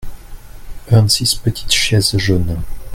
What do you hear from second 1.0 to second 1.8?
six petites